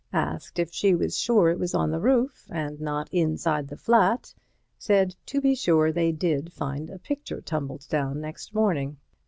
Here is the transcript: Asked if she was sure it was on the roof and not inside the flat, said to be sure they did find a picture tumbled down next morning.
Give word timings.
Asked 0.13 0.57
if 0.57 0.73
she 0.73 0.95
was 0.95 1.15
sure 1.19 1.49
it 1.51 1.59
was 1.59 1.75
on 1.75 1.91
the 1.91 1.99
roof 1.99 2.47
and 2.49 2.81
not 2.81 3.07
inside 3.13 3.67
the 3.67 3.77
flat, 3.77 4.33
said 4.79 5.15
to 5.27 5.39
be 5.39 5.53
sure 5.53 5.91
they 5.91 6.11
did 6.11 6.51
find 6.51 6.89
a 6.89 6.97
picture 6.97 7.39
tumbled 7.39 7.85
down 7.87 8.19
next 8.19 8.51
morning. 8.55 8.97